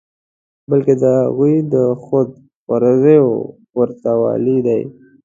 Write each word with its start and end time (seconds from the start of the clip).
بلکې 0.69 0.93
د 1.03 1.05
هغوی 1.19 1.55
د 1.73 1.75
خود 2.03 2.29
غرضیو 2.69 3.27
ورته 3.77 4.11
والی 4.21 4.57
دی. 4.67 4.81